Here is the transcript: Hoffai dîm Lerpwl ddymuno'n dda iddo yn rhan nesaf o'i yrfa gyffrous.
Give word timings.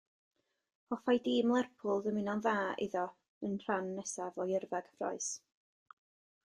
Hoffai 0.93 1.13
dîm 1.25 1.47
Lerpwl 1.55 1.97
ddymuno'n 2.05 2.41
dda 2.47 2.55
iddo 2.87 3.05
yn 3.49 3.57
rhan 3.65 3.93
nesaf 3.99 4.43
o'i 4.47 4.59
yrfa 4.61 4.83
gyffrous. 4.89 5.29